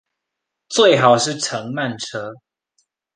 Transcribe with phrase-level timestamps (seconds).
[0.69, 2.33] 最好是乘慢車